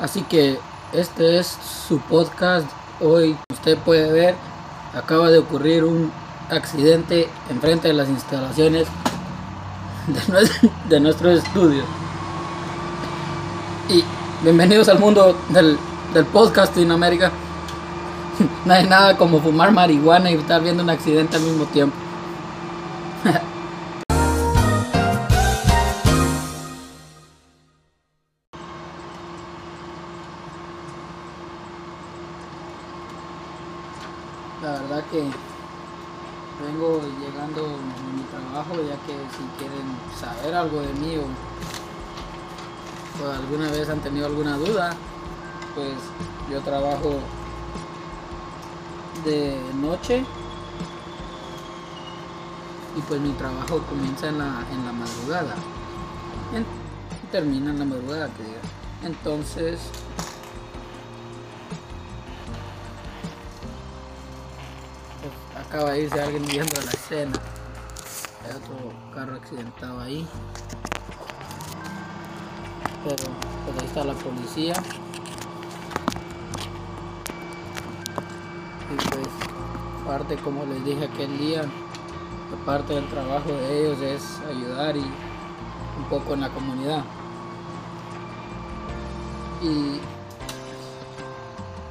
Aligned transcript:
Así 0.00 0.22
que 0.22 0.58
este 0.92 1.38
es 1.38 1.56
su 1.88 1.98
podcast. 1.98 2.66
Hoy 3.00 3.36
usted 3.52 3.78
puede 3.78 4.10
ver, 4.10 4.34
acaba 4.94 5.30
de 5.30 5.38
ocurrir 5.38 5.84
un 5.84 6.10
accidente 6.50 7.28
enfrente 7.48 7.88
de 7.88 7.94
las 7.94 8.08
instalaciones 8.08 8.88
de 10.88 11.00
nuestro, 11.00 11.30
estudio. 11.30 11.84
Y 13.88 14.02
bienvenidos 14.42 14.88
al 14.88 14.98
mundo 14.98 15.36
del, 15.50 15.78
del 16.12 16.24
podcast 16.26 16.76
en 16.76 16.90
América. 16.90 17.30
No 18.64 18.74
hay 18.74 18.84
nada 18.84 19.16
como 19.16 19.40
fumar 19.40 19.70
marihuana 19.70 20.28
y 20.28 20.34
estar 20.34 20.60
viendo 20.60 20.82
un 20.82 20.90
accidente 20.90 21.36
al 21.36 21.42
mismo 21.42 21.66
tiempo. 21.66 21.96
La 34.64 34.72
verdad 34.80 35.04
que 35.10 35.22
vengo 36.64 37.02
llegando 37.20 37.66
a 37.66 38.12
mi 38.16 38.22
trabajo 38.30 38.76
ya 38.76 38.96
que 39.04 39.12
si 39.36 39.44
quieren 39.58 39.86
saber 40.18 40.54
algo 40.54 40.80
de 40.80 40.94
mí 40.94 41.18
o, 41.18 41.26
alguna 43.30 43.70
vez 43.70 43.90
han 43.90 44.00
tenido 44.00 44.24
alguna 44.24 44.56
duda, 44.56 44.96
pues 45.74 45.92
yo 46.50 46.62
trabajo 46.62 47.20
de 49.26 49.60
noche 49.82 50.24
y 52.96 53.00
pues 53.02 53.20
mi 53.20 53.32
trabajo 53.32 53.82
comienza 53.82 54.28
en 54.28 54.38
la, 54.38 54.64
en 54.72 54.86
la 54.86 54.92
madrugada 54.92 55.56
y 56.54 57.26
termina 57.26 57.70
en 57.70 57.80
la 57.80 57.84
madrugada 57.84 58.28
que 58.28 58.42
diga. 58.44 58.60
entonces 59.02 59.90
acaba 65.74 65.90
de 65.90 66.02
irse 66.02 66.20
alguien 66.20 66.46
viendo 66.46 66.80
la 66.82 66.92
escena. 66.92 67.32
Hay 68.44 68.50
otro 68.50 68.92
carro 69.12 69.34
accidentado 69.34 70.00
ahí. 70.00 70.24
Pero 73.02 73.16
pues 73.64 73.80
ahí 73.80 73.86
está 73.86 74.04
la 74.04 74.14
policía. 74.14 74.74
Y 78.92 79.08
pues 79.08 79.28
parte 80.06 80.36
como 80.36 80.64
les 80.64 80.84
dije 80.84 81.06
aquel 81.06 81.38
día, 81.38 81.64
parte 82.64 82.94
del 82.94 83.08
trabajo 83.08 83.48
de 83.48 83.80
ellos 83.80 84.00
es 84.00 84.22
ayudar 84.48 84.96
y 84.96 85.00
un 85.00 86.04
poco 86.08 86.34
en 86.34 86.42
la 86.42 86.50
comunidad. 86.50 87.02
Y 89.60 89.98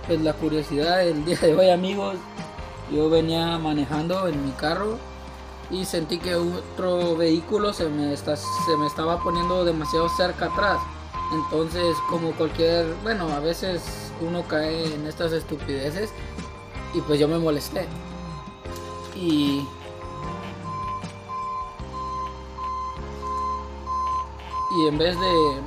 pues 0.08 0.22
la 0.22 0.32
curiosidad 0.32 1.00
del 1.00 1.26
día 1.26 1.38
de 1.38 1.54
hoy 1.54 1.70
amigos 1.70 2.16
yo 2.94 3.10
venía 3.10 3.58
manejando 3.58 4.28
en 4.28 4.46
mi 4.46 4.52
carro 4.52 4.98
y 5.72 5.86
sentí 5.86 6.20
que 6.20 6.36
otro 6.36 7.18
vehículo 7.18 7.74
se 7.74 7.90
me, 7.90 8.14
está, 8.14 8.36
se 8.36 8.78
me 8.78 8.86
estaba 8.86 9.22
poniendo 9.24 9.66
demasiado 9.66 10.08
cerca 10.10 10.46
atrás. 10.46 10.80
Entonces, 11.34 11.96
como 12.10 12.32
cualquier, 12.34 12.94
bueno, 13.02 13.28
a 13.30 13.40
veces 13.40 14.12
uno 14.22 14.44
cae 14.48 14.94
en 14.94 15.08
estas 15.08 15.32
estupideces 15.32 16.12
y 16.94 17.02
pues 17.02 17.20
yo 17.20 17.28
me 17.28 17.40
molesté. 17.40 17.88
Y 19.16 19.66
y 24.76 24.88
en 24.88 24.98
vez 24.98 25.20
de, 25.20 25.62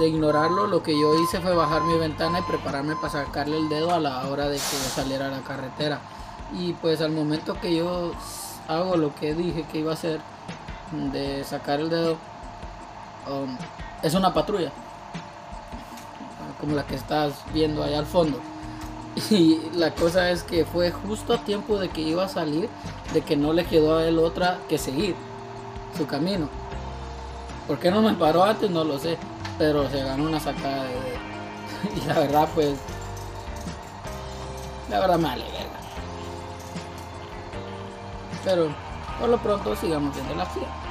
de, 0.00 0.08
ignorarlo, 0.08 0.66
lo 0.66 0.82
que 0.82 0.98
yo 0.98 1.14
hice 1.20 1.40
fue 1.40 1.54
bajar 1.54 1.82
mi 1.82 1.96
ventana 1.96 2.40
y 2.40 2.42
prepararme 2.42 2.96
para 2.96 3.10
sacarle 3.10 3.56
el 3.56 3.68
dedo 3.68 3.92
a 3.94 4.00
la 4.00 4.26
hora 4.26 4.48
de 4.48 4.56
que 4.56 4.60
saliera 4.60 5.26
a 5.26 5.30
la 5.30 5.42
carretera. 5.42 6.00
Y 6.56 6.72
pues 6.74 7.00
al 7.00 7.12
momento 7.12 7.58
que 7.60 7.76
yo 7.76 8.12
hago 8.68 8.96
lo 8.96 9.14
que 9.14 9.34
dije 9.34 9.64
que 9.70 9.78
iba 9.78 9.92
a 9.92 9.94
hacer, 9.94 10.20
de 11.12 11.44
sacar 11.44 11.80
el 11.80 11.90
dedo, 11.90 12.16
um, 13.30 13.56
es 14.02 14.14
una 14.14 14.32
patrulla, 14.32 14.72
como 16.60 16.74
la 16.74 16.86
que 16.86 16.94
estás 16.94 17.32
viendo 17.52 17.82
allá 17.82 17.98
al 17.98 18.06
fondo. 18.06 18.40
Y 19.30 19.60
la 19.74 19.94
cosa 19.94 20.30
es 20.30 20.44
que 20.44 20.64
fue 20.64 20.90
justo 20.92 21.32
a 21.32 21.38
tiempo 21.38 21.78
de 21.78 21.88
que 21.88 22.02
iba 22.02 22.24
a 22.24 22.28
salir, 22.28 22.68
de 23.12 23.22
que 23.22 23.36
no 23.36 23.52
le 23.52 23.64
quedó 23.64 23.98
a 23.98 24.04
él 24.04 24.18
otra 24.18 24.58
que 24.68 24.78
seguir 24.78 25.16
su 25.96 26.06
camino. 26.06 26.48
¿Por 27.66 27.78
qué 27.78 27.90
no 27.90 28.00
me 28.00 28.14
paró 28.14 28.44
antes? 28.44 28.70
No 28.70 28.84
lo 28.84 28.98
sé, 28.98 29.18
pero 29.58 29.88
se 29.90 30.02
ganó 30.02 30.24
una 30.24 30.40
sacada 30.40 30.84
de. 30.84 31.18
Y 31.96 32.06
la 32.06 32.14
verdad, 32.14 32.48
pues, 32.54 32.76
la 34.90 35.00
verdad 35.00 35.18
me 35.18 35.28
alegra. 35.28 35.77
Pero 38.48 38.68
por 39.20 39.28
lo 39.28 39.36
pronto 39.36 39.76
sigamos 39.76 40.14
viendo 40.14 40.34
la 40.34 40.44
acción. 40.44 40.87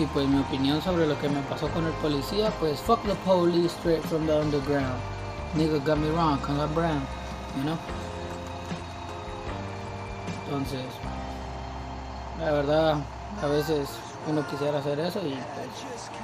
Y 0.00 0.06
pues 0.06 0.26
mi 0.26 0.40
opinión 0.40 0.80
sobre 0.80 1.06
lo 1.06 1.18
que 1.20 1.28
me 1.28 1.42
pasó 1.42 1.68
con 1.68 1.84
el 1.84 1.92
policía, 1.94 2.50
pues 2.58 2.80
fuck 2.80 3.02
the 3.02 3.14
police 3.16 3.66
straight 3.66 4.02
from 4.04 4.26
the 4.26 4.32
underground. 4.32 4.98
Nigga 5.54 5.78
got 5.84 5.98
me 5.98 6.08
wrong, 6.08 6.38
cause 6.40 6.58
I'm 6.58 6.72
brown, 6.74 7.02
you 7.54 7.64
know. 7.64 7.76
Entonces, 10.46 10.86
la 12.38 12.50
verdad, 12.50 12.96
a 13.42 13.46
veces 13.48 13.90
uno 14.26 14.42
quisiera 14.46 14.78
hacer 14.78 14.98
eso 15.00 15.18
y 15.20 15.32
pues 15.32 15.68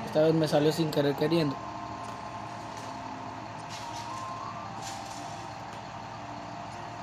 esta 0.06 0.22
vez 0.22 0.32
me 0.32 0.48
salió 0.48 0.72
sin 0.72 0.90
querer 0.90 1.14
queriendo. 1.16 1.54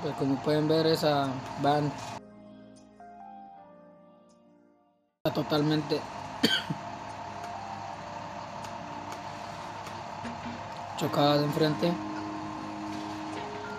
Pues 0.01 0.15
como 0.15 0.37
pueden 0.37 0.67
ver 0.67 0.87
esa 0.87 1.27
van 1.61 1.91
está 5.23 5.35
totalmente 5.35 6.01
chocada 10.97 11.37
de 11.37 11.45
enfrente. 11.45 11.93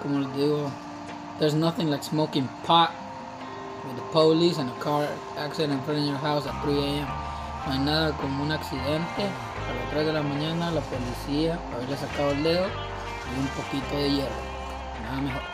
Como 0.03 0.21
les 0.21 0.33
digo, 0.37 0.71
there's 1.39 1.55
nothing 1.55 1.91
like 1.91 2.05
smoking 2.05 2.49
pot 2.65 2.91
with 3.87 3.97
the 3.97 4.03
police 4.13 4.59
and 4.59 4.71
a 4.71 4.75
car 4.81 5.09
accident 5.39 5.73
in 5.73 5.81
front 5.85 6.01
of 6.01 6.07
your 6.07 6.19
house 6.19 6.47
at 6.47 6.63
3 6.63 6.79
a.m. 6.79 7.07
No 7.67 7.73
hay 7.73 7.79
nada 7.79 8.13
como 8.19 8.43
un 8.43 8.53
accidente 8.53 9.23
a 9.23 9.75
las 9.75 9.91
3 9.91 10.07
de 10.07 10.13
la 10.13 10.23
mañana, 10.23 10.71
la 10.71 10.83
policía, 10.83 11.59
haberle 11.73 11.97
sacado 11.97 12.33
el 12.33 12.43
dedo 12.43 12.67
y 12.67 13.41
un 13.41 13.49
poquito 13.49 13.97
de 13.97 14.11
hierro. 14.11 14.37
Nada 15.03 15.21
mejor. 15.23 15.54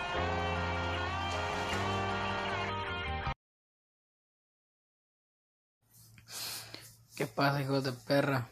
¿Qué 7.20 7.26
pasa, 7.26 7.61
hijos 7.61 7.84
de 7.84 7.93
perra? 7.93 8.49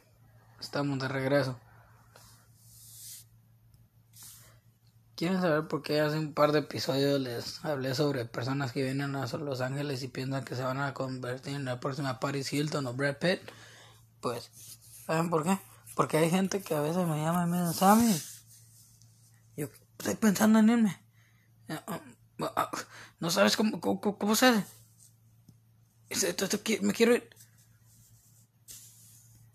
Estamos 0.60 0.98
de 0.98 1.08
regreso. 1.08 1.58
¿Quieren 5.16 5.40
saber 5.40 5.68
por 5.68 5.82
qué 5.82 6.02
hace 6.02 6.18
un 6.18 6.34
par 6.34 6.52
de 6.52 6.58
episodios 6.58 7.18
les 7.18 7.64
hablé 7.64 7.94
sobre 7.94 8.26
personas 8.26 8.72
que 8.72 8.82
vienen 8.82 9.16
a 9.16 9.26
Los 9.38 9.62
Ángeles 9.62 10.02
y 10.02 10.08
piensan 10.08 10.44
que 10.44 10.54
se 10.54 10.64
van 10.64 10.82
a 10.82 10.92
convertir 10.92 11.54
en 11.54 11.64
la 11.64 11.80
próxima 11.80 12.20
Paris 12.20 12.52
Hilton 12.52 12.86
o 12.86 12.92
Brad 12.92 13.16
Pitt? 13.16 13.40
Pues, 14.20 14.50
¿saben 15.06 15.30
por 15.30 15.44
qué? 15.44 15.58
Porque 15.94 16.18
hay 16.18 16.28
gente 16.28 16.60
que 16.60 16.74
a 16.74 16.82
veces 16.82 17.06
me 17.06 17.22
llama 17.22 17.44
y 17.44 17.46
me 17.46 17.62
dice, 17.62 17.72
Sammy, 17.72 18.20
yo 19.56 19.68
estoy 19.98 20.16
pensando 20.16 20.58
en 20.58 20.68
irme. 20.68 21.00
Eh, 21.68 21.80
um, 21.88 22.48
ah, 22.54 22.70
¿No 23.18 23.30
sabes 23.30 23.56
cómo, 23.56 23.80
cómo, 23.80 23.98
cómo 24.18 24.36
se 24.36 24.46
hace? 24.48 24.66
me 26.82 26.92
quiero 26.92 27.14
ir. 27.14 27.37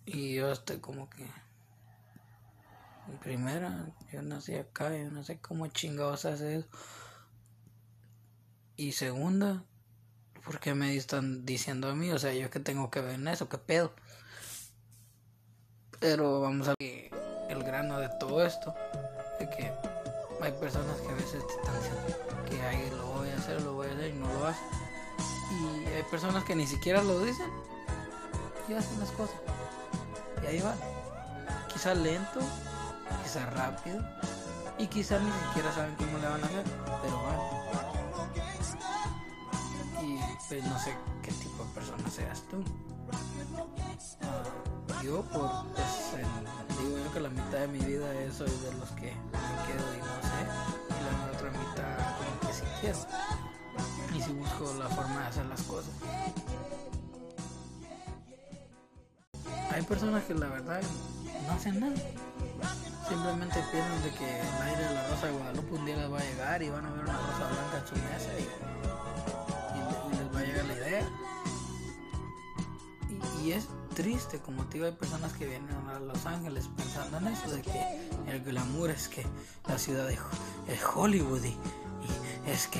Y 0.05 0.35
yo 0.35 0.51
estoy 0.51 0.79
como 0.79 1.09
que... 1.09 1.27
Primera, 3.21 3.85
yo 4.11 4.21
nací 4.21 4.55
acá, 4.55 4.95
yo 4.95 5.11
no 5.11 5.23
sé 5.23 5.39
cómo 5.39 5.67
chingados 5.67 6.25
hace 6.25 6.57
eso. 6.57 6.67
Y 8.75 8.93
segunda, 8.93 9.63
¿por 10.43 10.59
qué 10.59 10.73
me 10.73 10.95
están 10.95 11.45
diciendo 11.45 11.89
a 11.89 11.95
mí? 11.95 12.11
O 12.11 12.19
sea, 12.19 12.33
yo 12.33 12.49
que 12.49 12.59
tengo 12.59 12.89
que 12.89 13.01
ver 13.01 13.15
en 13.15 13.27
eso, 13.27 13.49
qué 13.49 13.57
pedo. 13.57 13.93
Pero 15.99 16.41
vamos 16.41 16.67
a 16.67 16.73
ver 16.79 17.11
el 17.49 17.63
grano 17.63 17.99
de 17.99 18.09
todo 18.19 18.45
esto, 18.45 18.73
de 19.39 19.49
que 19.49 19.71
hay 20.41 20.51
personas 20.53 20.99
que 21.01 21.09
a 21.09 21.15
veces 21.15 21.45
te 21.45 21.53
están 21.53 21.75
diciendo 21.77 22.45
que 22.49 22.61
ahí 22.61 22.89
lo 22.89 23.07
voy 23.07 23.29
a 23.29 23.37
hacer, 23.37 23.61
lo 23.61 23.73
voy 23.73 23.87
a 23.87 23.93
hacer 23.93 24.13
y 24.13 24.17
no 24.17 24.33
lo 24.33 24.47
hacen. 24.47 24.67
Y 25.51 25.87
hay 25.87 26.03
personas 26.03 26.43
que 26.43 26.55
ni 26.55 26.65
siquiera 26.65 27.03
lo 27.03 27.23
dicen 27.23 27.49
y 28.67 28.73
hacen 28.73 28.99
las 28.99 29.11
cosas. 29.11 29.52
Y 30.43 30.45
ahí 30.45 30.61
va. 30.61 30.75
Quizá 31.71 31.93
lento, 31.93 32.39
quizá 33.23 33.45
rápido 33.47 33.99
y 34.77 34.87
quizá 34.87 35.19
ni 35.19 35.31
siquiera 35.31 35.71
saben 35.73 35.95
cómo 35.95 36.17
le 36.17 36.27
van 36.27 36.43
a 36.43 36.45
hacer, 36.45 36.63
pero 37.01 37.23
van. 37.23 37.39
Y 40.05 40.19
pues 40.47 40.63
no 40.65 40.79
sé 40.79 40.95
qué 41.21 41.31
tipo 41.31 41.63
de 41.63 41.69
persona 41.71 42.09
seas 42.09 42.43
tú. 42.49 42.63
yo 45.03 45.21
por 45.23 45.49
pues, 45.73 46.15
digo 46.79 46.97
yo 46.97 47.13
que 47.13 47.19
la 47.19 47.29
mitad 47.29 47.59
de 47.59 47.67
mi 47.67 47.79
vida 47.79 48.07
soy 48.35 48.49
de 48.49 48.73
los 48.73 48.89
que 48.91 49.13
me 49.13 49.55
quedo 49.67 49.93
y 49.93 49.99
no 49.99 50.21
sé 50.21 50.39
y 50.89 50.91
la 51.03 51.31
otra 51.31 51.49
mitad 51.51 51.97
como 52.17 52.39
que 52.41 52.53
si 52.53 52.63
quiero 52.81 52.99
y 54.15 54.21
si 54.21 54.31
busco 54.33 54.73
la 54.79 54.89
forma 54.89 55.21
de 55.21 55.27
hacer 55.27 55.45
las 55.47 55.61
cosas 55.63 55.93
hay 59.73 59.81
personas 59.81 60.23
que 60.25 60.35
la 60.35 60.47
verdad 60.47 60.81
no 61.47 61.53
hacen 61.53 61.79
nada. 61.79 61.95
Simplemente 63.09 63.55
piensan 63.71 64.03
de 64.03 64.11
que 64.11 64.39
el 64.39 64.61
aire 64.61 64.83
de 64.87 64.93
la 64.93 65.07
rosa 65.09 65.27
de 65.27 65.33
Guadalupe 65.33 65.75
un 65.75 65.85
día 65.85 65.97
les 65.97 66.11
va 66.11 66.19
a 66.19 66.23
llegar 66.23 66.63
y 66.63 66.69
van 66.69 66.85
a 66.85 66.91
ver 66.91 67.03
una 67.03 67.17
rosa 67.17 67.49
blanca 67.49 67.77
en 67.79 67.87
su 67.87 67.95
mesa 67.95 68.39
y, 68.39 68.43
les 70.15 70.35
va 70.35 70.39
a 70.39 70.43
llegar 70.43 70.65
la 70.65 70.73
idea. 70.73 71.09
Y 73.43 73.51
es 73.51 73.67
triste, 73.95 74.39
como 74.39 74.63
te 74.65 74.75
digo, 74.75 74.85
hay 74.85 74.93
personas 74.93 75.33
que 75.33 75.47
vienen 75.47 75.69
a 75.89 75.99
Los 75.99 76.25
Ángeles 76.25 76.69
pensando 76.77 77.17
en 77.17 77.27
eso, 77.27 77.51
de 77.51 77.61
que 77.61 78.09
el 78.27 78.41
glamour 78.43 78.89
es 78.91 79.09
que 79.09 79.25
la 79.67 79.77
ciudad 79.77 80.09
es, 80.09 80.19
Hollywood 80.95 81.43
y, 81.43 81.57
es 82.47 82.67
que... 82.67 82.79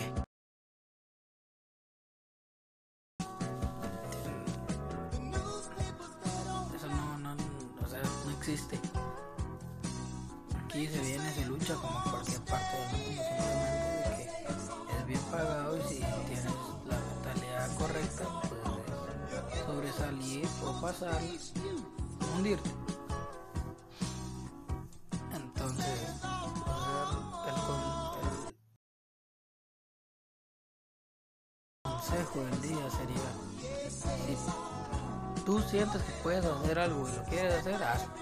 sobresalir 20.14 20.48
o 20.66 20.82
pasar, 20.82 21.22
hundirte. 22.36 22.70
Entonces, 25.34 25.86
el, 27.48 27.54
consejo 31.84 32.40
del 32.40 32.62
día 32.62 32.90
sería, 32.92 33.30
si 33.90 35.44
tú 35.46 35.60
sientes 35.62 36.02
que 36.02 36.12
puedes 36.24 36.46
hacer 36.46 36.80
algo 36.80 37.08
y 37.08 37.16
lo 37.16 37.24
quieres 37.26 37.54
hacer, 37.56 37.84
hazlo. 37.84 38.14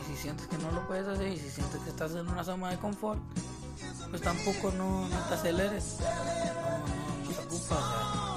Y 0.00 0.04
si 0.06 0.16
sientes 0.22 0.46
que 0.46 0.58
no 0.58 0.70
lo 0.72 0.86
puedes 0.86 1.06
hacer 1.06 1.28
y 1.28 1.38
si 1.38 1.50
sientes 1.50 1.80
que 1.80 1.90
estás 1.90 2.12
en 2.12 2.28
una 2.28 2.44
zona 2.44 2.70
de 2.70 2.78
confort, 2.78 3.20
pues 4.10 4.22
tampoco 4.22 4.72
no, 4.72 5.08
te 5.28 5.34
aceleres, 5.34 5.98
no, 6.00 6.78
no, 7.24 7.30
te 7.30 7.40
ocupas 7.46 8.29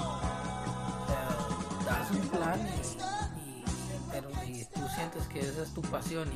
un 2.10 2.28
plan 2.28 2.60
y, 2.60 3.64
pero 4.10 4.28
si 4.44 4.64
tú 4.66 4.80
sientes 4.94 5.26
que 5.28 5.40
esa 5.40 5.62
es 5.62 5.74
tu 5.74 5.82
pasión 5.82 6.28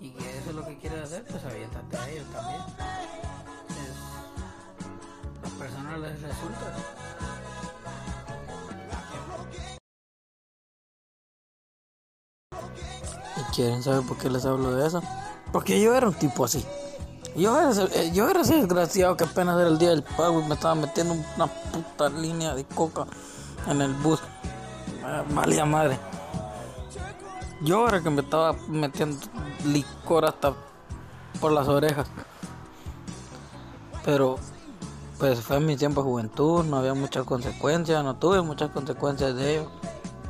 y, 0.00 0.10
que 0.10 0.38
eso 0.38 0.50
es 0.50 0.54
lo 0.54 0.64
que 0.66 0.76
quieres 0.78 1.04
hacer, 1.04 1.24
pues 1.24 1.42
aviéntate 1.44 1.96
a 1.96 2.10
ello 2.10 2.24
también. 2.32 2.60
Es, 3.70 5.52
a 5.52 5.58
personas 5.58 5.98
les 6.00 6.22
resulta. 6.22 6.76
¿Y 13.36 13.54
quieren 13.54 13.82
saber 13.82 14.06
por 14.06 14.18
qué 14.18 14.30
les 14.30 14.44
hablo 14.44 14.76
de 14.76 14.86
eso? 14.86 15.02
Porque 15.52 15.80
yo 15.80 15.94
era 15.94 16.08
un 16.08 16.14
tipo 16.14 16.44
así. 16.44 16.64
Yo 17.34 17.58
era, 17.58 17.72
yo 18.12 18.28
era 18.28 18.42
desgraciado 18.42 19.16
que 19.16 19.24
apenas 19.24 19.58
era 19.58 19.68
el 19.68 19.78
día 19.78 19.90
del 19.90 20.02
pago 20.02 20.40
y 20.40 20.44
me 20.44 20.54
estaba 20.54 20.74
metiendo 20.74 21.14
una 21.36 21.46
puta 21.46 22.08
línea 22.08 22.54
de 22.54 22.64
coca 22.64 23.06
en 23.66 23.82
el 23.82 23.92
bus. 23.94 24.20
Ah, 25.08 25.22
malía 25.30 25.64
madre. 25.64 26.00
Yo 27.60 27.86
era 27.86 28.02
que 28.02 28.10
me 28.10 28.22
estaba 28.22 28.54
metiendo 28.66 29.24
licor 29.64 30.24
hasta 30.24 30.52
por 31.40 31.52
las 31.52 31.68
orejas. 31.68 32.08
Pero 34.04 34.36
pues 35.16 35.40
fue 35.40 35.58
en 35.58 35.66
mi 35.66 35.76
tiempo 35.76 36.02
de 36.02 36.08
juventud, 36.08 36.64
no 36.64 36.78
había 36.78 36.94
muchas 36.94 37.24
consecuencias, 37.24 38.02
no 38.02 38.16
tuve 38.16 38.42
muchas 38.42 38.70
consecuencias 38.70 39.36
de 39.36 39.58
ello. 39.58 39.70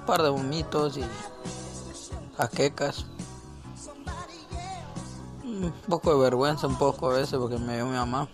Un 0.01 0.05
par 0.05 0.23
de 0.23 0.29
vomitos 0.29 0.99
y 0.99 1.05
jaquecas. 2.37 3.07
Un 5.43 5.73
poco 5.89 6.13
de 6.13 6.21
vergüenza, 6.21 6.67
un 6.67 6.77
poco 6.77 7.11
a 7.11 7.15
veces 7.15 7.39
porque 7.39 7.57
me 7.57 7.77
dio 7.77 7.87
mi 7.87 7.97
mamá. 7.97 8.29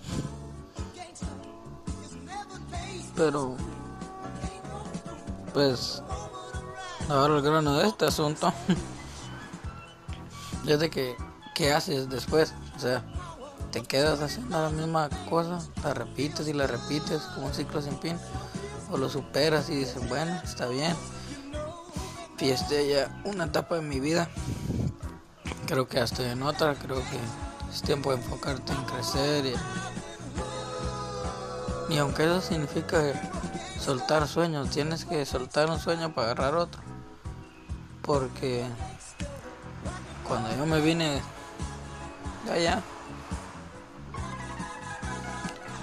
Pero 3.15 3.55
pues 5.55 6.03
Ahora 7.09 7.37
el 7.37 7.43
grano 7.43 7.77
de 7.79 7.89
este 7.89 8.07
asunto 8.07 8.53
es 10.67 10.79
de 10.79 10.89
que, 10.89 11.17
¿qué 11.55 11.73
haces 11.73 12.09
después? 12.09 12.55
O 12.77 12.79
sea, 12.79 13.05
te 13.71 13.83
quedas 13.83 14.21
haciendo 14.21 14.61
la 14.61 14.71
misma 14.71 15.09
cosa, 15.29 15.59
la 15.83 15.95
repites 15.95 16.47
y 16.49 16.53
la 16.53 16.67
repites 16.67 17.23
como 17.35 17.47
un 17.49 17.55
ciclo 17.55 17.83
sin 17.83 17.99
fin, 17.99 18.19
o 18.91 18.97
lo 18.97 19.09
superas 19.09 19.69
y 19.69 19.75
dices, 19.77 20.09
bueno, 20.09 20.41
está 20.45 20.69
bien. 20.69 20.95
Fieste 22.37 22.89
ya 22.89 23.21
una 23.25 23.45
etapa 23.45 23.77
de 23.77 23.83
mi 23.83 24.01
vida, 24.01 24.29
creo 25.67 25.89
que 25.89 25.97
ya 25.97 26.05
estoy 26.05 26.27
en 26.27 26.43
otra, 26.43 26.75
creo 26.75 26.97
que 26.97 27.19
es 27.73 27.83
tiempo 27.83 28.11
de 28.11 28.17
enfocarte 28.17 28.73
en 28.73 28.85
crecer 28.85 29.47
y, 29.47 29.55
y 31.95 31.99
aunque 31.99 32.25
eso 32.25 32.41
significa 32.41 33.01
soltar 33.79 34.27
sueños, 34.29 34.71
tienes 34.71 35.05
que 35.05 35.27
soltar 35.27 35.71
un 35.71 35.79
sueño 35.79 36.15
para 36.15 36.33
agarrar 36.33 36.55
otro 36.57 36.92
porque 38.03 38.67
cuando 40.27 40.55
yo 40.57 40.67
me 40.67 40.81
vine 40.81 41.21
allá 42.51 42.83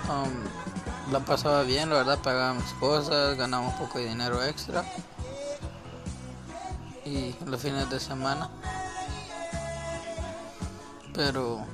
um, 0.09 1.11
la 1.11 1.19
pasaba 1.19 1.63
bien, 1.63 1.89
la 1.89 1.95
verdad 1.97 2.19
pagaba 2.19 2.53
mis 2.53 2.71
cosas, 2.73 3.37
ganaba 3.37 3.67
un 3.67 3.77
poco 3.77 3.97
de 3.97 4.09
dinero 4.09 4.43
extra. 4.43 4.83
Y 7.03 7.35
los 7.45 7.59
fines 7.59 7.89
de 7.89 7.99
semana. 7.99 8.49
Pero 11.13 11.65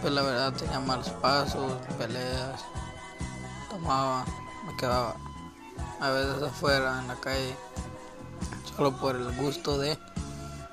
pues 0.00 0.12
la 0.12 0.22
verdad 0.22 0.52
tenía 0.54 0.80
malos 0.80 1.10
pasos, 1.10 1.72
peleas, 1.98 2.64
tomaba, 3.70 4.24
me 4.66 4.74
quedaba 4.76 5.14
a 6.00 6.10
veces 6.10 6.42
afuera 6.42 6.98
en 7.00 7.08
la 7.08 7.14
calle 7.16 7.54
solo 8.82 8.96
por 8.96 9.14
el 9.14 9.30
gusto 9.36 9.78
de, 9.78 9.96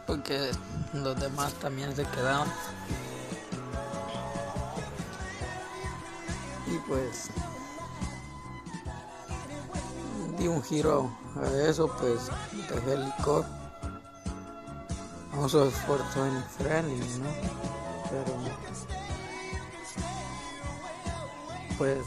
porque 0.08 0.50
los 0.94 1.20
demás 1.20 1.54
también 1.54 1.96
se 1.96 2.04
quedaron. 2.06 2.48
Y 6.66 6.78
pues 6.88 7.30
di 10.40 10.48
un 10.48 10.64
giro 10.64 11.12
a 11.36 11.70
eso, 11.70 11.88
pues 12.00 12.32
dejé 12.74 12.94
el 12.94 13.06
licor. 13.06 13.46
No 15.36 15.46
esfuerzo 15.46 16.26
en 16.26 16.44
friendly, 16.58 17.20
¿no? 17.20 17.30
Pero 18.10 18.38
pues 21.78 22.00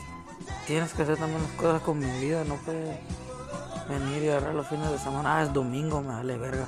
tienes 0.67 0.93
que 0.95 1.03
hacer 1.03 1.17
también 1.17 1.43
las 1.43 1.53
cosas 1.53 1.83
con 1.83 2.01
mi 2.01 2.11
vida, 2.19 2.43
no 2.43 2.57
puedes 2.57 2.99
venir 3.99 4.23
y 4.23 4.29
agarrar 4.29 4.55
los 4.55 4.67
fines 4.67 4.91
de 4.91 4.99
semana. 4.99 5.39
Ah, 5.39 5.43
es 5.43 5.53
domingo, 5.53 6.01
me 6.01 6.15
vale 6.15 6.37
verga. 6.39 6.67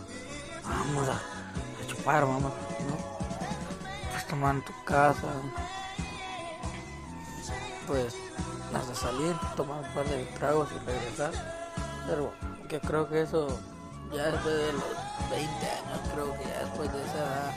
Vamos 0.62 1.08
a, 1.08 1.20
chupar, 1.86 2.22
vamos, 2.22 2.42
¿no? 2.42 2.96
Pues 4.10 4.26
tomar 4.26 4.54
en 4.56 4.64
tu 4.64 4.72
casa. 4.84 5.28
pues 7.86 8.16
hasta 8.74 8.94
salir, 8.94 9.36
tomar 9.56 9.84
un 9.84 9.94
par 9.94 10.04
de 10.06 10.24
tragos 10.38 10.68
y 10.72 10.78
regresar. 10.86 11.32
Pero 12.06 12.32
que 12.68 12.80
creo 12.80 13.08
que 13.08 13.22
eso 13.22 13.48
ya 14.12 14.30
después 14.30 14.54
de 14.56 14.72
los 14.72 15.30
20 15.30 15.70
años, 15.70 16.00
creo 16.12 16.32
que 16.38 16.44
ya 16.44 16.60
después 16.60 16.92
de 16.92 17.04
esa 17.04 17.16
edad, 17.16 17.54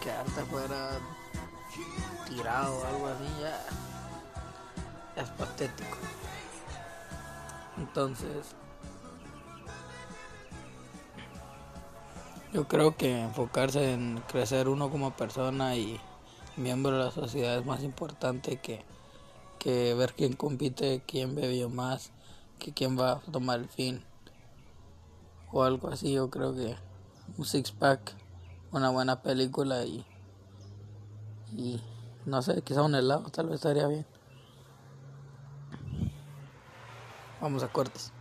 quedarte 0.00 0.44
fuera 0.44 0.90
tirado 2.28 2.78
o 2.78 2.86
algo 2.86 3.06
así, 3.08 3.28
ya 3.40 5.22
es 5.22 5.28
patético. 5.30 5.96
Entonces, 7.78 8.54
yo 12.56 12.66
creo 12.66 12.96
que 12.96 13.20
enfocarse 13.20 13.92
en 13.92 14.22
crecer 14.28 14.70
uno 14.70 14.90
como 14.90 15.14
persona 15.14 15.76
y 15.76 16.00
miembro 16.56 16.92
de 16.92 17.04
la 17.04 17.10
sociedad 17.10 17.58
es 17.58 17.66
más 17.66 17.82
importante 17.82 18.56
que, 18.56 18.82
que 19.58 19.92
ver 19.92 20.14
quién 20.14 20.32
compite, 20.32 21.02
quién 21.06 21.34
bebió 21.34 21.68
más, 21.68 22.12
que 22.58 22.72
quién 22.72 22.98
va 22.98 23.12
a 23.12 23.20
tomar 23.20 23.60
el 23.60 23.68
fin 23.68 24.02
o 25.52 25.64
algo 25.64 25.88
así. 25.88 26.14
Yo 26.14 26.30
creo 26.30 26.54
que 26.54 26.74
un 27.36 27.44
six 27.44 27.72
pack, 27.72 28.14
una 28.72 28.88
buena 28.88 29.20
película 29.20 29.84
y, 29.84 30.06
y 31.52 31.82
no 32.24 32.40
sé, 32.40 32.62
quizá 32.62 32.80
un 32.80 32.94
helado 32.94 33.28
tal 33.28 33.48
vez 33.48 33.56
estaría 33.56 33.86
bien. 33.86 34.06
Vamos 37.38 37.62
a 37.62 37.68
cortes. 37.68 38.14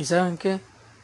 ¿Y 0.00 0.06
saben 0.06 0.38
qué? 0.38 0.60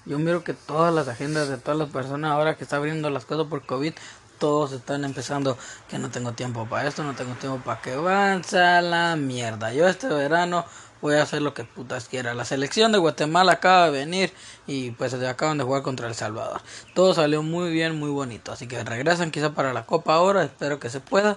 Yo 0.07 0.19
miro 0.19 0.43
que 0.43 0.55
todas 0.55 0.95
las 0.95 1.07
agendas 1.07 1.51
de 1.51 1.59
todas 1.59 1.79
las 1.79 1.91
personas 1.91 2.31
ahora 2.31 2.57
que 2.57 2.65
está 2.65 2.77
abriendo 2.77 3.11
las 3.11 3.27
cosas 3.27 3.47
por 3.47 3.67
COVID, 3.67 3.93
todos 4.39 4.73
están 4.73 5.05
empezando 5.05 5.59
que 5.87 5.99
no 5.99 6.09
tengo 6.09 6.33
tiempo 6.33 6.67
para 6.67 6.89
esto, 6.89 7.05
no 7.05 7.15
tengo 7.15 7.35
tiempo 7.35 7.63
para 7.63 7.83
que 7.83 7.93
avanza 7.93 8.81
la 8.81 9.15
mierda. 9.17 9.71
Yo 9.75 9.87
este 9.87 10.09
verano 10.09 10.65
voy 11.03 11.17
a 11.17 11.25
hacer 11.25 11.43
lo 11.43 11.53
que 11.53 11.65
putas 11.65 12.09
quiera. 12.09 12.33
La 12.33 12.47
selección 12.47 12.91
de 12.91 12.97
Guatemala 12.97 13.53
acaba 13.53 13.91
de 13.91 13.99
venir 13.99 14.33
y 14.67 14.93
pues 14.93 15.13
se 15.13 15.29
acaban 15.29 15.59
de 15.59 15.65
jugar 15.65 15.83
contra 15.83 16.09
El 16.09 16.15
Salvador. 16.15 16.63
Todo 16.95 17.13
salió 17.13 17.43
muy 17.43 17.71
bien, 17.71 17.99
muy 17.99 18.09
bonito. 18.09 18.51
Así 18.51 18.67
que 18.67 18.83
regresan 18.83 19.31
quizá 19.31 19.53
para 19.53 19.75
la 19.75 19.85
Copa 19.85 20.15
ahora, 20.15 20.43
espero 20.43 20.81
que 20.81 20.89
se 20.89 21.01
pueda 21.01 21.37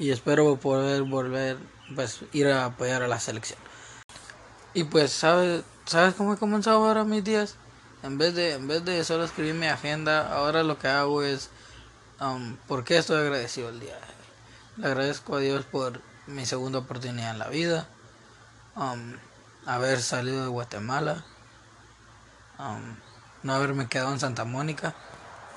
y 0.00 0.10
espero 0.10 0.56
poder 0.56 1.02
volver, 1.02 1.56
pues 1.94 2.22
ir 2.32 2.48
a 2.48 2.64
apoyar 2.64 3.04
a 3.04 3.06
la 3.06 3.20
selección. 3.20 3.60
Y 4.76 4.82
pues, 4.82 5.12
¿sabes, 5.12 5.62
¿sabes 5.84 6.14
cómo 6.14 6.34
he 6.34 6.36
comenzado 6.36 6.84
ahora 6.84 7.04
mis 7.04 7.24
días? 7.24 7.56
En 8.02 8.18
vez 8.18 8.34
de, 8.34 8.52
en 8.52 8.68
vez 8.68 8.84
de 8.84 9.02
solo 9.04 9.24
escribir 9.24 9.54
mi 9.54 9.66
agenda, 9.66 10.34
ahora 10.34 10.62
lo 10.62 10.78
que 10.78 10.88
hago 10.88 11.22
es, 11.22 11.50
um, 12.20 12.56
¿por 12.68 12.84
qué 12.84 12.98
estoy 12.98 13.18
agradecido 13.18 13.70
el 13.70 13.80
día? 13.80 13.98
Le 14.76 14.86
agradezco 14.86 15.36
a 15.36 15.40
Dios 15.40 15.64
por 15.64 16.00
mi 16.26 16.46
segunda 16.46 16.80
oportunidad 16.80 17.30
en 17.30 17.38
la 17.38 17.48
vida, 17.48 17.88
um, 18.76 19.14
haber 19.66 20.02
salido 20.02 20.42
de 20.42 20.48
Guatemala, 20.48 21.24
um, 22.58 22.96
no 23.42 23.54
haberme 23.54 23.88
quedado 23.88 24.12
en 24.12 24.20
Santa 24.20 24.44
Mónica. 24.44 24.94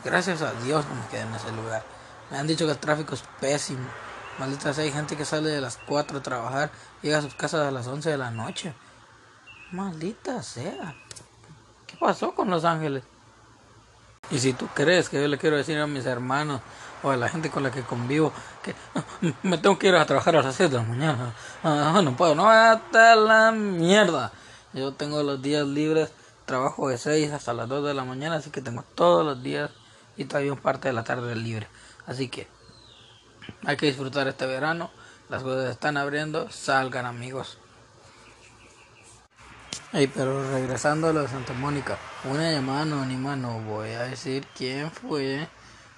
Gracias 0.03 0.41
a 0.41 0.53
Dios 0.61 0.85
no 0.87 0.95
me 0.95 1.07
quedé 1.07 1.21
en 1.21 1.33
ese 1.33 1.51
lugar. 1.51 1.83
Me 2.31 2.37
han 2.37 2.47
dicho 2.47 2.65
que 2.65 2.71
el 2.71 2.77
tráfico 2.77 3.15
es 3.15 3.23
pésimo 3.39 3.87
Maldita 4.37 4.71
sea, 4.71 4.83
hay 4.83 4.91
gente 4.91 5.17
que 5.17 5.25
sale 5.25 5.49
de 5.49 5.61
las 5.61 5.79
4 5.87 6.19
a 6.19 6.21
trabajar, 6.21 6.69
llega 7.01 7.17
a 7.17 7.21
sus 7.21 7.33
casas 7.33 7.67
a 7.67 7.71
las 7.71 7.87
11 7.87 8.11
de 8.11 8.17
la 8.17 8.29
noche. 8.29 8.73
Maldita 9.71 10.41
sea. 10.43 10.95
¿Qué 11.85 11.95
pasó 11.99 12.33
con 12.33 12.49
Los 12.49 12.63
Ángeles? 12.65 13.03
Y 14.29 14.39
si 14.39 14.53
tú 14.53 14.67
crees 14.73 15.09
que 15.09 15.21
yo 15.21 15.27
le 15.27 15.37
quiero 15.37 15.57
decir 15.57 15.77
a 15.77 15.87
mis 15.87 16.05
hermanos 16.05 16.61
o 17.01 17.11
a 17.11 17.17
la 17.17 17.29
gente 17.29 17.49
con 17.49 17.63
la 17.63 17.71
que 17.71 17.81
convivo 17.81 18.33
que 18.61 18.75
me 19.43 19.57
tengo 19.57 19.79
que 19.79 19.87
ir 19.87 19.95
a 19.95 20.05
trabajar 20.05 20.35
a 20.35 20.41
las 20.41 20.55
7 20.55 20.71
de 20.71 20.77
la 20.77 20.87
mañana, 20.87 21.33
ah, 21.63 22.01
no 22.03 22.15
puedo, 22.17 22.35
no, 22.35 22.49
hasta 22.49 23.15
la 23.15 23.51
mierda. 23.51 24.31
Yo 24.73 24.93
tengo 24.93 25.23
los 25.23 25.41
días 25.41 25.65
libres, 25.65 26.11
trabajo 26.45 26.89
de 26.89 26.97
6 26.97 27.31
hasta 27.31 27.53
las 27.53 27.69
2 27.69 27.85
de 27.85 27.93
la 27.93 28.03
mañana, 28.03 28.35
así 28.35 28.49
que 28.49 28.61
tengo 28.61 28.83
todos 28.95 29.25
los 29.25 29.41
días 29.41 29.71
y 30.17 30.25
todavía 30.25 30.55
parte 30.55 30.89
de 30.89 30.93
la 30.93 31.03
tarde 31.03 31.35
libre. 31.35 31.67
Así 32.05 32.27
que 32.27 32.47
hay 33.65 33.77
que 33.77 33.85
disfrutar 33.85 34.27
este 34.27 34.45
verano. 34.45 34.91
Las 35.29 35.43
cosas 35.43 35.69
están 35.69 35.97
abriendo. 35.97 36.49
Salgan 36.49 37.05
amigos. 37.05 37.57
Hey, 39.93 40.11
pero 40.13 40.51
regresando 40.51 41.07
a 41.07 41.13
lo 41.13 41.21
de 41.21 41.29
Santa 41.29 41.53
Mónica, 41.53 41.97
una 42.25 42.51
llamada 42.51 42.81
anónima, 42.81 43.37
no 43.37 43.61
voy 43.61 43.91
a 43.91 44.01
decir 44.01 44.45
quién 44.53 44.91
fue, 44.91 45.47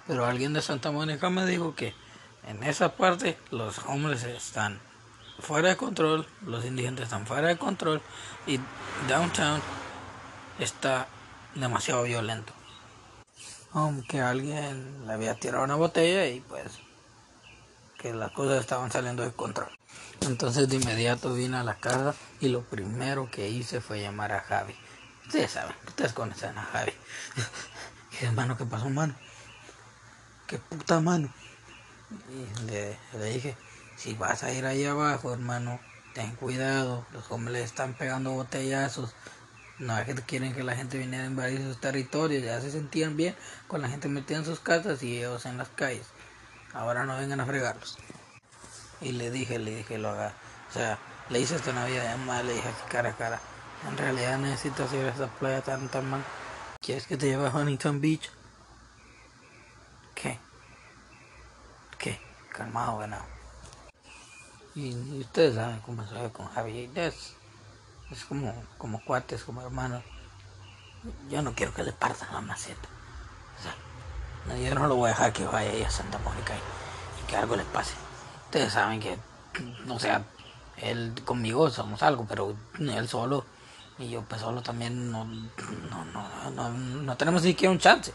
pero 0.05 0.27
alguien 0.27 0.53
de 0.53 0.61
Santa 0.61 0.91
Mónica 0.91 1.31
me 1.31 1.43
dijo 1.47 1.73
que 1.73 1.95
en 2.47 2.63
esa 2.63 2.95
parte 2.95 3.39
los 3.49 3.79
hombres 3.87 4.25
están 4.25 4.79
fuera 5.39 5.69
de 5.69 5.77
control, 5.77 6.27
los 6.45 6.65
indigentes 6.65 7.05
están 7.05 7.25
fuera 7.25 7.47
de 7.47 7.57
control 7.57 7.99
y 8.45 8.59
downtown 9.07 9.59
está 10.59 11.07
demasiado 11.55 12.03
violento. 12.03 12.53
Aunque 13.73 14.21
alguien 14.21 15.07
le 15.07 15.13
había 15.13 15.33
tirado 15.33 15.63
una 15.63 15.75
botella 15.75 16.27
y 16.27 16.41
pues 16.41 16.79
que 17.99 18.13
las 18.13 18.31
cosas 18.31 18.61
estaban 18.61 18.91
saliendo 18.91 19.23
de 19.23 19.31
control. 19.31 19.69
Entonces 20.21 20.69
de 20.69 20.77
inmediato 20.77 21.33
vine 21.33 21.57
a 21.57 21.63
la 21.63 21.75
casa 21.75 22.15
y 22.39 22.47
lo 22.47 22.63
primero 22.63 23.29
que 23.29 23.49
hice 23.49 23.81
fue 23.81 24.01
llamar 24.01 24.31
a 24.31 24.39
Javi. 24.39 24.73
Ustedes 25.27 25.51
saben, 25.51 25.75
ustedes 25.85 26.13
conocen 26.13 26.57
a 26.57 26.63
Javi. 26.63 26.93
¿Qué 28.17 28.25
hermano 28.25 28.57
qué 28.57 28.65
pasó, 28.65 28.89
mano? 28.89 29.15
¿Qué 30.47 30.57
puta 30.57 30.99
mano? 31.01 31.29
Y 32.09 32.71
le, 32.71 32.97
dije, 33.31 33.55
si 33.97 34.13
vas 34.15 34.43
a 34.43 34.51
ir 34.51 34.65
ahí 34.65 34.85
abajo, 34.85 35.33
hermano, 35.33 35.79
ten 36.13 36.35
cuidado. 36.35 37.05
Los 37.11 37.29
hombres 37.29 37.53
le 37.53 37.63
están 37.63 37.93
pegando 37.93 38.31
botellazos. 38.31 39.13
No 39.77 39.97
es 39.97 40.05
que 40.05 40.15
quieren 40.15 40.53
que 40.53 40.63
la 40.63 40.75
gente 40.75 40.97
viniera 40.97 41.25
a 41.25 41.27
invadir 41.27 41.61
sus 41.61 41.79
territorios. 41.79 42.43
Ya 42.43 42.59
se 42.61 42.71
sentían 42.71 43.15
bien 43.15 43.35
con 43.67 43.81
la 43.81 43.89
gente 43.89 44.07
metida 44.07 44.39
en 44.39 44.45
sus 44.45 44.59
casas 44.59 45.03
y 45.03 45.17
ellos 45.17 45.45
en 45.45 45.57
las 45.57 45.69
calles. 45.69 46.07
Ahora 46.73 47.05
no 47.05 47.17
vengan 47.17 47.39
a 47.39 47.45
fregarlos. 47.45 47.97
Y 49.01 49.13
le 49.13 49.31
dije, 49.31 49.59
le 49.59 49.77
dije, 49.77 49.97
lo 49.97 50.09
haga. 50.09 50.33
O 50.69 50.73
sea, 50.73 50.99
le 51.29 51.39
hice 51.39 51.55
esta 51.55 51.73
Navidad 51.73 52.17
mal, 52.17 52.45
le 52.45 52.53
dije 52.53 52.69
cara 52.89 53.09
a 53.09 53.15
cara. 53.15 53.39
En 53.87 53.97
realidad 53.97 54.37
necesito 54.37 54.87
ir 54.95 55.05
a 55.05 55.09
esa 55.09 55.27
playa 55.27 55.61
tan 55.61 55.87
tan 55.89 56.09
mal. 56.09 56.23
¿Quieres 56.81 57.07
que 57.07 57.17
te 57.17 57.27
lleve 57.27 57.47
a 57.47 57.51
Huntington 57.51 58.01
Beach? 58.01 58.29
¿Qué? 60.15 60.37
¿Qué? 61.97 62.19
Calmado, 62.51 62.97
venado. 62.97 63.25
Y, 64.75 65.21
ustedes 65.21 65.55
saben 65.55 65.79
cómo 65.79 66.05
se 66.07 66.31
con 66.31 66.47
Javi. 66.47 66.91
Es, 66.95 67.35
es 68.11 68.25
como, 68.25 68.53
como 68.77 69.03
cuates, 69.03 69.43
como 69.43 69.61
hermanos. 69.61 70.03
Yo 71.29 71.41
no 71.41 71.53
quiero 71.53 71.73
que 71.73 71.83
le 71.83 71.93
partan 71.93 72.33
la 72.33 72.41
maceta. 72.41 72.87
O 73.59 73.63
sea, 73.63 73.75
yo 74.57 74.75
no 74.75 74.87
lo 74.87 74.95
voy 74.95 75.07
a 75.07 75.13
dejar 75.13 75.33
que 75.33 75.45
vaya 75.45 75.69
ahí 75.69 75.83
a 75.83 75.89
Santa 75.89 76.17
Mónica 76.19 76.53
y, 76.55 77.27
que 77.27 77.35
algo 77.35 77.55
les 77.55 77.65
pase. 77.65 77.93
Ustedes 78.45 78.73
saben 78.73 78.99
que, 78.99 79.17
no 79.85 79.99
sea, 79.99 80.23
él 80.77 81.13
conmigo 81.25 81.69
somos 81.69 82.01
algo, 82.03 82.25
pero 82.27 82.55
él 82.79 83.07
solo 83.07 83.45
y 83.99 84.09
yo 84.09 84.21
pues 84.21 84.41
solo 84.41 84.61
también 84.61 85.11
no, 85.11 85.25
no, 85.25 86.05
no, 86.05 86.51
no, 86.51 86.69
no 86.69 87.17
tenemos 87.17 87.43
ni 87.43 87.49
siquiera 87.49 87.71
un 87.71 87.79
chance. 87.79 88.13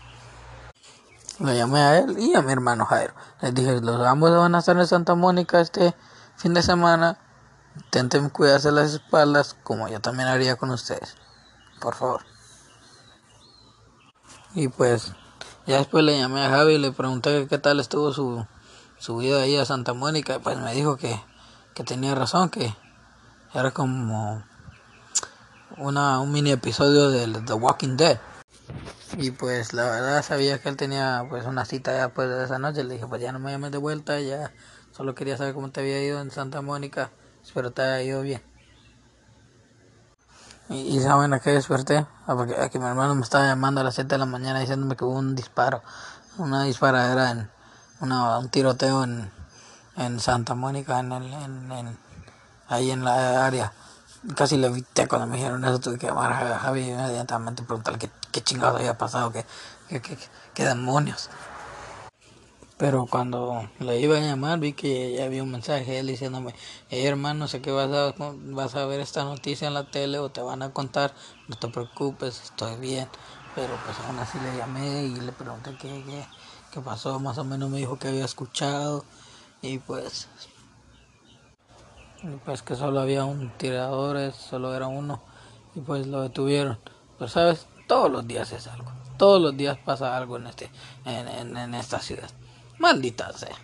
Le 1.40 1.56
llamé 1.56 1.80
a 1.80 1.98
él 1.98 2.16
y 2.18 2.34
a 2.34 2.42
mi 2.42 2.52
hermano 2.52 2.86
Jairo. 2.86 3.12
Les 3.40 3.54
dije, 3.54 3.80
los 3.80 4.00
ambos 4.06 4.30
van 4.30 4.54
a 4.54 4.60
estar 4.60 4.76
en 4.76 4.86
Santa 4.86 5.14
Mónica 5.14 5.60
este 5.60 5.94
fin 6.36 6.54
de 6.54 6.62
semana. 6.62 7.18
Intenten 7.76 8.30
cuidarse 8.30 8.70
las 8.70 8.94
espaldas 8.94 9.56
como 9.62 9.88
yo 9.88 10.00
también 10.00 10.28
haría 10.28 10.56
con 10.56 10.70
ustedes. 10.70 11.16
Por 11.80 11.94
favor. 11.94 12.22
Y 14.54 14.68
pues 14.68 15.12
ya 15.66 15.78
después 15.78 16.04
le 16.04 16.18
llamé 16.18 16.44
a 16.44 16.50
Javi 16.50 16.74
y 16.74 16.78
le 16.78 16.92
pregunté 16.92 17.46
qué 17.48 17.58
tal 17.58 17.80
estuvo 17.80 18.12
su, 18.12 18.46
su 18.98 19.16
vida 19.16 19.42
ahí 19.42 19.56
a 19.56 19.64
Santa 19.64 19.94
Mónica. 19.94 20.38
Pues 20.38 20.58
me 20.58 20.74
dijo 20.74 20.96
que, 20.96 21.18
que 21.74 21.84
tenía 21.84 22.14
razón, 22.14 22.50
que 22.50 22.74
era 23.54 23.70
como 23.70 24.44
una, 25.78 26.20
un 26.20 26.32
mini 26.32 26.52
episodio 26.52 27.10
de 27.10 27.26
The 27.40 27.54
Walking 27.54 27.96
Dead. 27.96 28.18
Y 29.16 29.30
pues 29.30 29.72
la 29.72 29.84
verdad 29.84 30.22
sabía 30.22 30.60
que 30.60 30.68
él 30.68 30.76
tenía 30.76 31.24
pues 31.28 31.46
una 31.46 31.64
cita 31.64 31.96
ya 31.96 32.08
pues 32.12 32.28
de 32.28 32.44
esa 32.44 32.58
noche. 32.58 32.84
Le 32.84 32.94
dije 32.94 33.06
pues 33.06 33.22
ya 33.22 33.32
no 33.32 33.38
me 33.38 33.50
llames 33.50 33.72
de 33.72 33.78
vuelta, 33.78 34.20
ya 34.20 34.52
solo 34.92 35.14
quería 35.14 35.36
saber 35.36 35.54
cómo 35.54 35.70
te 35.70 35.80
había 35.80 36.02
ido 36.02 36.20
en 36.20 36.30
Santa 36.30 36.60
Mónica. 36.60 37.10
Espero 37.42 37.72
te 37.72 37.82
haya 37.82 38.02
ido 38.02 38.22
bien. 38.22 38.53
Y, 40.68 40.98
saben 41.00 41.34
a 41.34 41.40
qué 41.40 41.50
desperté, 41.50 42.06
a, 42.26 42.34
porque, 42.34 42.58
a 42.58 42.70
que 42.70 42.78
mi 42.78 42.86
hermano 42.86 43.14
me 43.14 43.22
estaba 43.22 43.46
llamando 43.46 43.82
a 43.82 43.84
las 43.84 43.94
7 43.94 44.08
de 44.08 44.18
la 44.18 44.24
mañana 44.24 44.60
diciéndome 44.60 44.96
que 44.96 45.04
hubo 45.04 45.18
un 45.18 45.34
disparo, 45.34 45.82
una 46.38 46.64
disparadera 46.64 47.30
en 47.32 47.50
una, 48.00 48.38
un 48.38 48.48
tiroteo 48.48 49.04
en, 49.04 49.30
en 49.96 50.20
Santa 50.20 50.54
Mónica, 50.54 50.98
en 51.00 51.12
el, 51.12 51.32
en, 51.32 51.98
ahí 52.68 52.90
en 52.90 53.04
la 53.04 53.46
área. 53.46 53.72
Casi 54.36 54.56
le 54.56 54.68
evité 54.68 55.06
cuando 55.06 55.26
me 55.26 55.36
dijeron 55.36 55.62
eso, 55.66 55.78
tuve 55.80 55.98
que 55.98 56.06
llamar 56.06 56.32
a 56.32 56.58
Javi 56.58 56.88
inmediatamente 56.88 57.62
preguntarle 57.62 57.98
qué, 57.98 58.10
qué 58.32 58.42
chingados 58.42 58.80
había 58.80 58.96
pasado, 58.96 59.30
qué, 59.32 59.44
qué, 59.88 60.00
qué, 60.00 60.18
qué 60.54 60.64
demonios. 60.64 61.28
Pero 62.76 63.06
cuando 63.06 63.68
le 63.78 64.00
iba 64.00 64.16
a 64.16 64.20
llamar 64.20 64.58
vi 64.58 64.72
que 64.72 65.14
ya 65.14 65.26
había 65.26 65.44
un 65.44 65.52
mensaje 65.52 66.00
él 66.00 66.08
diciéndome, 66.08 66.54
hey 66.90 67.06
hermano, 67.06 67.46
sé 67.46 67.62
que 67.62 67.70
vas 67.70 67.90
a, 67.92 68.14
vas 68.18 68.74
a 68.74 68.84
ver 68.86 69.00
esta 69.00 69.22
noticia 69.24 69.68
en 69.68 69.74
la 69.74 69.90
tele 69.90 70.18
o 70.18 70.30
te 70.30 70.40
van 70.42 70.62
a 70.62 70.72
contar, 70.72 71.14
no 71.46 71.56
te 71.56 71.68
preocupes, 71.68 72.42
estoy 72.42 72.76
bien. 72.76 73.08
Pero 73.54 73.74
pues 73.84 73.96
aún 74.00 74.18
así 74.18 74.38
le 74.40 74.56
llamé 74.56 75.04
y 75.04 75.14
le 75.14 75.30
pregunté 75.30 75.76
qué, 75.80 76.02
qué, 76.04 76.26
qué 76.72 76.80
pasó, 76.80 77.20
más 77.20 77.38
o 77.38 77.44
menos 77.44 77.70
me 77.70 77.78
dijo 77.78 77.98
que 77.98 78.08
había 78.08 78.24
escuchado 78.24 79.04
y 79.62 79.78
pues, 79.78 80.28
pues 82.44 82.62
que 82.62 82.74
solo 82.74 83.00
había 83.00 83.24
un 83.24 83.50
tirador, 83.56 84.32
solo 84.32 84.74
era 84.74 84.88
uno 84.88 85.22
y 85.74 85.80
pues 85.80 86.06
lo 86.06 86.22
detuvieron. 86.22 86.78
Pero 87.18 87.28
sabes, 87.28 87.66
todos 87.86 88.10
los 88.10 88.26
días 88.26 88.52
es 88.52 88.66
algo. 88.66 88.90
Todos 89.16 89.40
los 89.40 89.56
días 89.56 89.78
pasa 89.78 90.16
algo 90.16 90.36
en 90.36 90.48
este 90.48 90.70
en, 91.04 91.56
en, 91.56 91.74
esta 91.74 92.00
ciudad. 92.00 92.28
Maldita 92.84 93.32
sea. 93.32 93.56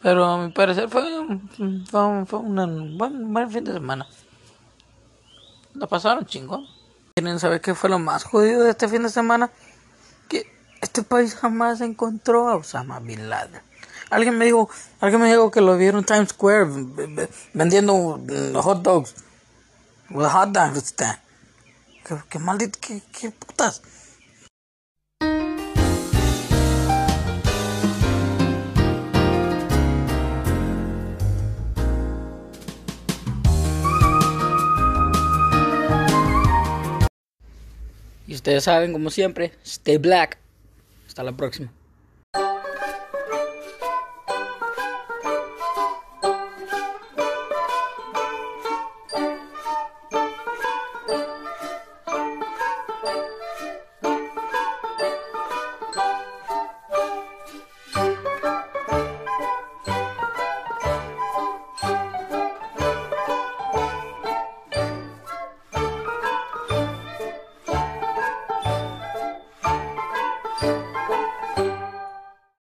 Pero 0.00 0.24
a 0.24 0.38
mi 0.38 0.52
parecer 0.52 0.88
fue, 0.88 1.02
fue, 1.90 2.38
un 2.38 2.96
buen, 2.96 3.32
buen 3.34 3.50
fin 3.50 3.64
de 3.64 3.72
semana. 3.72 4.06
La 5.74 5.88
pasaron 5.88 6.24
chingón. 6.24 6.68
¿Quieren 7.16 7.40
saber 7.40 7.60
qué 7.60 7.74
fue 7.74 7.90
lo 7.90 7.98
más 7.98 8.22
jodido 8.22 8.62
de 8.62 8.70
este 8.70 8.86
fin 8.86 9.02
de 9.02 9.08
semana? 9.08 9.50
Que 10.28 10.46
este 10.80 11.02
país 11.02 11.34
jamás 11.34 11.80
encontró 11.80 12.48
a 12.48 12.54
Osama 12.54 13.00
Bin 13.00 13.28
Laden. 13.28 13.60
Alguien 14.10 14.38
me 14.38 14.44
dijo, 14.44 14.70
alguien 15.00 15.20
me 15.20 15.28
dijo 15.28 15.50
que 15.50 15.60
lo 15.60 15.76
vieron 15.76 15.98
en 15.98 16.06
Times 16.06 16.28
Square 16.28 16.66
vendiendo 17.54 18.20
hot 18.62 18.82
dogs. 18.82 19.16
Hot 20.14 20.50
dogs 20.50 20.94
¿Qué, 22.04 22.16
qué 22.28 22.38
maldito, 22.38 22.78
qué, 22.80 23.02
qué 23.10 23.32
putas? 23.32 23.82
Y 38.30 38.34
ustedes 38.34 38.62
saben, 38.62 38.92
como 38.92 39.10
siempre, 39.10 39.50
stay 39.64 39.96
black. 39.96 40.38
Hasta 41.08 41.24
la 41.24 41.36
próxima. 41.36 41.72